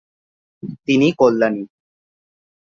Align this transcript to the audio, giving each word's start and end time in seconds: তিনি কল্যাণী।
তিনি 0.85 1.07
কল্যাণী। 1.19 1.63